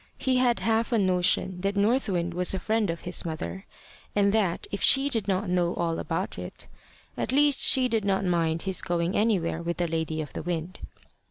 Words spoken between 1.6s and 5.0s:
that North Wind was a friend of his mother, and that, if